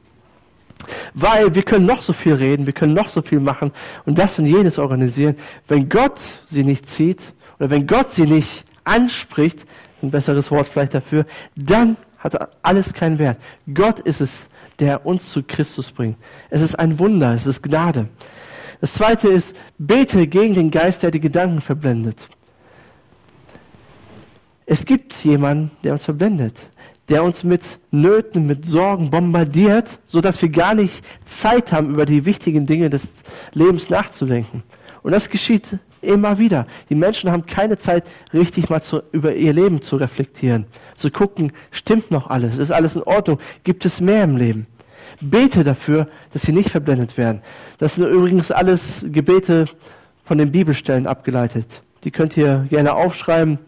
[1.13, 3.73] Weil wir können noch so viel reden, wir können noch so viel machen
[4.07, 5.37] und das und jenes organisieren.
[5.67, 7.21] Wenn Gott sie nicht zieht
[7.59, 9.67] oder wenn Gott sie nicht anspricht,
[10.03, 13.39] ein besseres Wort vielleicht dafür, dann hat alles keinen Wert.
[13.73, 16.17] Gott ist es, der uns zu Christus bringt.
[16.51, 18.09] Es ist ein Wunder, es ist Gnade.
[18.81, 22.29] Das zweite ist, bete gegen den Geist, der die Gedanken verblendet.
[24.67, 26.55] Es gibt jemanden, der uns verblendet,
[27.09, 32.25] der uns mit Nöten, mit Sorgen bombardiert, sodass wir gar nicht Zeit haben, über die
[32.25, 33.09] wichtigen Dinge des
[33.53, 34.63] Lebens nachzudenken.
[35.03, 36.67] Und das geschieht Immer wieder.
[36.91, 41.53] Die Menschen haben keine Zeit, richtig mal zu, über ihr Leben zu reflektieren, zu gucken,
[41.73, 44.67] stimmt noch alles, ist alles in Ordnung, gibt es mehr im Leben.
[45.21, 47.43] Bete dafür, dass sie nicht verblendet werden.
[47.79, 49.67] Das sind übrigens alles Gebete
[50.25, 51.67] von den Bibelstellen abgeleitet.
[52.05, 53.59] Die könnt ihr gerne aufschreiben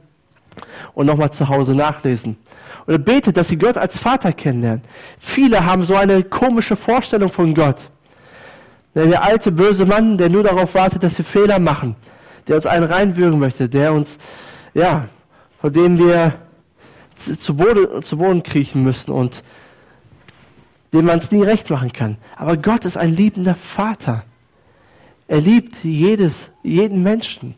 [0.94, 2.36] und nochmal zu Hause nachlesen.
[2.86, 4.82] Oder betet, dass sie Gott als Vater kennenlernen.
[5.18, 7.90] Viele haben so eine komische Vorstellung von Gott.
[8.94, 11.96] Der alte böse Mann, der nur darauf wartet, dass wir Fehler machen
[12.46, 14.18] der uns einen reinwürgen möchte, der uns,
[14.74, 15.08] ja,
[15.60, 16.34] vor dem wir
[17.14, 19.42] zu Boden, zu Boden kriechen müssen und
[20.92, 22.16] dem man es nie recht machen kann.
[22.36, 24.24] Aber Gott ist ein liebender Vater.
[25.28, 27.54] Er liebt jedes, jeden Menschen.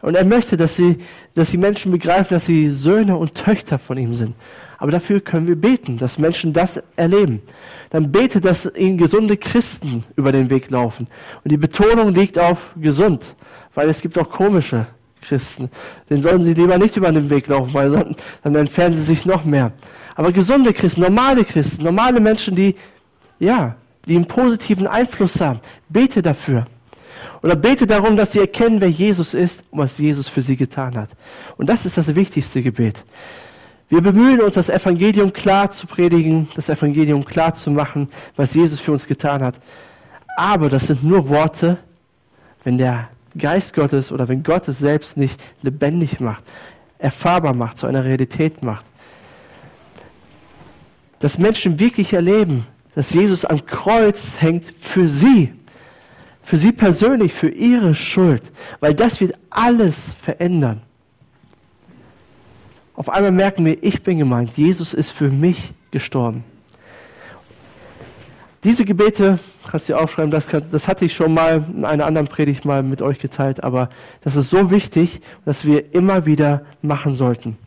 [0.00, 0.98] Und er möchte, dass, sie,
[1.34, 4.34] dass die Menschen begreifen, dass sie Söhne und Töchter von ihm sind.
[4.78, 7.40] Aber dafür können wir beten, dass Menschen das erleben.
[7.90, 11.06] Dann bete, dass ihnen gesunde Christen über den Weg laufen.
[11.44, 13.36] Und die Betonung liegt auf gesund
[13.74, 14.86] weil es gibt auch komische
[15.22, 15.70] Christen.
[16.10, 19.24] Den sollen sie lieber nicht über den Weg laufen, weil dann, dann entfernen sie sich
[19.24, 19.72] noch mehr.
[20.14, 22.76] Aber gesunde Christen, normale Christen, normale Menschen, die,
[23.38, 26.66] ja, die einen positiven Einfluss haben, bete dafür.
[27.42, 30.96] Oder bete darum, dass sie erkennen, wer Jesus ist und was Jesus für sie getan
[30.96, 31.10] hat.
[31.56, 33.04] Und das ist das wichtigste Gebet.
[33.88, 38.80] Wir bemühen uns, das Evangelium klar zu predigen, das Evangelium klar zu machen, was Jesus
[38.80, 39.60] für uns getan hat.
[40.36, 41.78] Aber das sind nur Worte,
[42.64, 46.44] wenn der Geist Gottes oder wenn Gott es selbst nicht lebendig macht,
[46.98, 48.84] erfahrbar macht, zu einer Realität macht.
[51.18, 55.52] Dass Menschen wirklich erleben, dass Jesus am Kreuz hängt für sie,
[56.42, 58.42] für sie persönlich, für ihre Schuld,
[58.80, 60.82] weil das wird alles verändern.
[62.94, 66.44] Auf einmal merken wir, ich bin gemeint, Jesus ist für mich gestorben.
[68.64, 72.64] Diese Gebete, kannst du aufschreiben, das, das hatte ich schon mal in einer anderen Predigt
[72.64, 73.90] mal mit euch geteilt, aber
[74.22, 77.58] das ist so wichtig, dass wir immer wieder machen sollten.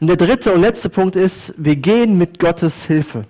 [0.00, 3.24] Und der dritte und letzte Punkt ist, wir gehen mit Gottes Hilfe.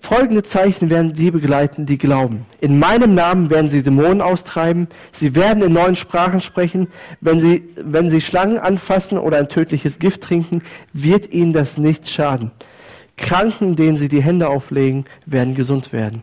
[0.00, 2.46] Folgende Zeichen werden die begleiten, die glauben.
[2.60, 4.88] In meinem Namen werden sie Dämonen austreiben.
[5.12, 6.88] Sie werden in neuen Sprachen sprechen.
[7.20, 10.62] Wenn sie, wenn sie Schlangen anfassen oder ein tödliches Gift trinken,
[10.94, 12.50] wird ihnen das nicht schaden.
[13.20, 16.22] Kranken, denen sie die Hände auflegen, werden gesund werden.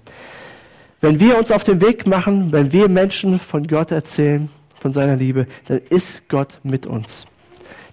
[1.00, 5.16] Wenn wir uns auf den Weg machen, wenn wir Menschen von Gott erzählen, von seiner
[5.16, 7.26] Liebe, dann ist Gott mit uns.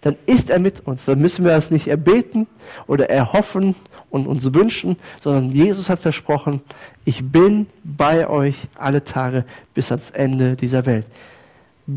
[0.01, 1.07] dann ist er mit uns.
[1.07, 2.47] Dann müssen wir das nicht erbeten
[2.87, 3.75] oder erhoffen
[4.11, 6.61] und uns wünschen, sondern Jesus hat versprochen,
[7.07, 11.07] ich bin bei euch alle Tage bis ans Ende dieser Welt.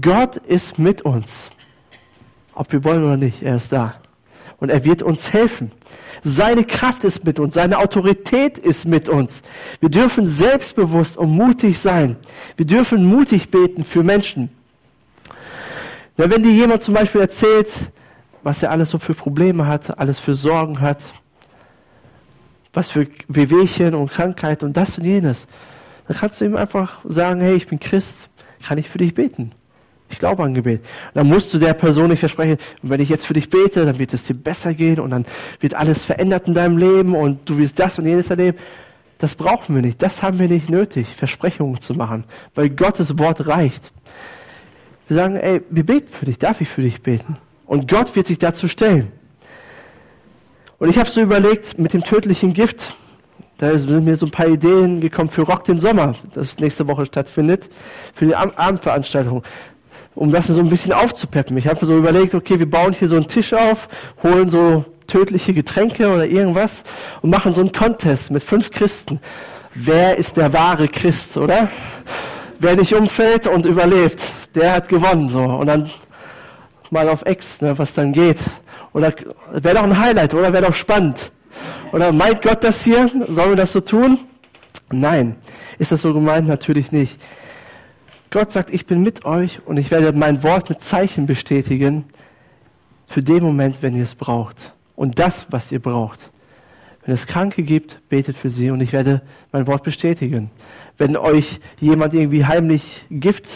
[0.02, 1.52] Gott ist mit uns.
[2.56, 3.96] Ob wir wollen oder nicht, er ist da.
[4.60, 5.72] Und er wird uns helfen.
[6.24, 9.44] Seine Kraft ist mit uns, seine Autorität ist mit uns.
[9.80, 12.18] Wir dürfen selbstbewusst und mutig sein.
[12.56, 14.50] Wir dürfen mutig beten für Menschen.
[16.18, 17.70] Ja, wenn dir jemand zum Beispiel erzählt,
[18.42, 21.04] was er alles so für Probleme hat, alles für Sorgen hat,
[22.74, 25.48] was für Wehwehchen und Krankheiten und das und jenes,
[26.08, 28.30] dann kannst du ihm einfach sagen, hey, ich bin Christ,
[28.66, 29.52] kann ich für dich beten?
[30.10, 30.82] Ich glaube an Gebet.
[30.82, 33.86] Und dann musst du der Person nicht versprechen, und wenn ich jetzt für dich bete,
[33.86, 35.26] dann wird es dir besser gehen und dann
[35.60, 38.58] wird alles verändert in deinem Leben und du wirst das und jenes erleben.
[39.20, 40.02] Das brauchen wir nicht.
[40.02, 42.24] Das haben wir nicht nötig, Versprechungen zu machen,
[42.56, 43.92] weil Gottes Wort reicht.
[45.08, 47.38] Wir sagen, ey, wir beten für dich, darf ich für dich beten?
[47.66, 49.12] Und Gott wird sich dazu stellen.
[50.80, 52.96] Und ich habe so überlegt, mit dem tödlichen Gift,
[53.58, 57.06] da sind mir so ein paar Ideen gekommen für Rock den Sommer, das nächste Woche
[57.06, 57.70] stattfindet,
[58.14, 59.44] für die Abendveranstaltung
[60.18, 61.56] um das so ein bisschen aufzupeppen.
[61.58, 63.88] Ich habe so überlegt, okay, wir bauen hier so einen Tisch auf,
[64.24, 66.84] holen so tödliche Getränke oder irgendwas
[67.22, 69.20] und machen so einen Contest mit fünf Christen.
[69.76, 71.70] Wer ist der wahre Christ, oder?
[72.60, 74.20] Wer nicht umfällt und überlebt,
[74.56, 75.44] der hat gewonnen, so.
[75.44, 75.92] Und dann
[76.90, 78.40] mal auf Ex, ne, was dann geht.
[78.94, 79.14] Oder
[79.52, 81.32] wäre doch ein Highlight, oder wäre doch spannend.
[81.94, 83.10] Oder meint Gott das hier?
[83.28, 84.20] Sollen wir das so tun?
[84.92, 85.36] Nein.
[85.78, 86.48] Ist das so gemeint?
[86.48, 87.20] Natürlich nicht.
[88.30, 92.06] Gott sagt, ich bin mit euch und ich werde mein Wort mit Zeichen bestätigen
[93.08, 94.74] für den Moment, wenn ihr es braucht.
[94.96, 96.30] Und das, was ihr braucht.
[97.06, 99.22] Wenn es Kranke gibt, betet für sie und ich werde
[99.54, 100.52] mein Wort bestätigen.
[100.98, 103.48] Wenn euch jemand irgendwie heimlich Gift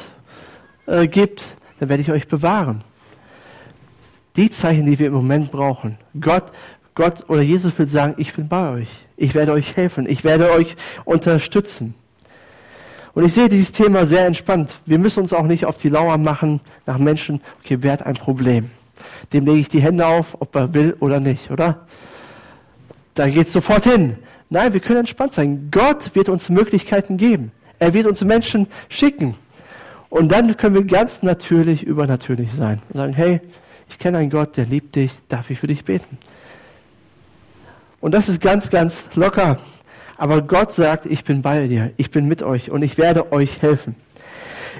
[0.85, 1.45] äh, gibt,
[1.79, 2.83] dann werde ich euch bewahren.
[4.37, 5.97] Die Zeichen, die wir im Moment brauchen.
[6.17, 6.45] Gott,
[6.95, 8.89] Gott oder Jesus will sagen, ich bin bei euch.
[9.17, 10.07] Ich werde euch helfen.
[10.07, 11.93] Ich werde euch unterstützen.
[13.13, 14.79] Und ich sehe dieses Thema sehr entspannt.
[14.85, 18.15] Wir müssen uns auch nicht auf die Lauer machen nach Menschen, okay, wer hat ein
[18.15, 18.71] Problem?
[19.33, 21.87] Dem lege ich die Hände auf, ob er will oder nicht, oder?
[23.15, 24.15] Da geht es sofort hin.
[24.49, 25.69] Nein, wir können entspannt sein.
[25.71, 27.51] Gott wird uns Möglichkeiten geben.
[27.79, 29.35] Er wird uns Menschen schicken.
[30.09, 33.41] Und dann können wir ganz natürlich übernatürlich sein und sagen, hey,
[33.89, 36.17] ich kenne einen Gott, der liebt dich, darf ich für dich beten?
[38.01, 39.59] Und das ist ganz, ganz locker.
[40.21, 43.63] Aber Gott sagt, ich bin bei dir, ich bin mit euch und ich werde euch
[43.63, 43.95] helfen.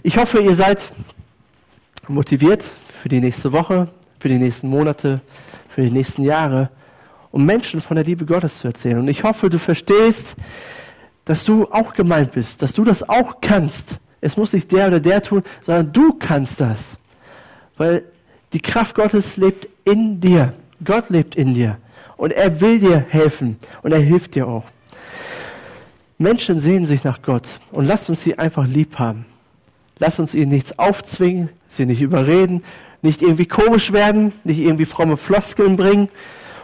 [0.03, 0.91] Ich hoffe, ihr seid
[2.07, 2.63] motiviert
[3.01, 3.87] für die nächste Woche,
[4.19, 5.19] für die nächsten Monate,
[5.69, 6.69] für die nächsten Jahre,
[7.31, 8.99] um Menschen von der Liebe Gottes zu erzählen.
[8.99, 10.35] Und ich hoffe, du verstehst,
[11.25, 13.97] dass du auch gemeint bist, dass du das auch kannst.
[14.21, 16.99] Es muss nicht der oder der tun, sondern du kannst das.
[17.77, 18.03] Weil
[18.53, 20.53] die Kraft Gottes lebt in dir.
[20.83, 21.79] Gott lebt in dir.
[22.15, 23.57] Und er will dir helfen.
[23.81, 24.65] Und er hilft dir auch.
[26.21, 29.25] Menschen sehen sich nach Gott und lasst uns sie einfach lieb haben.
[29.97, 32.63] Lasst uns ihnen nichts aufzwingen, sie nicht überreden,
[33.01, 36.09] nicht irgendwie komisch werden, nicht irgendwie fromme Floskeln bringen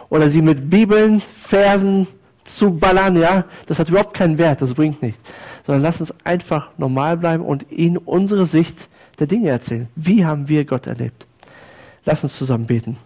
[0.08, 2.06] oder sie mit Bibeln, Versen
[2.44, 5.20] zu ballern, ja, das hat überhaupt keinen Wert, das bringt nichts.
[5.66, 8.88] Sondern lasst uns einfach normal bleiben und ihnen unsere Sicht
[9.18, 9.88] der Dinge erzählen.
[9.96, 11.26] Wie haben wir Gott erlebt?
[12.04, 12.96] Lasst uns zusammen beten.